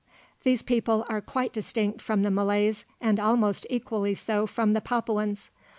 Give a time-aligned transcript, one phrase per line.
[0.41, 5.51] These people are quite distinct from the Malays, and almost equally so from the Papuans.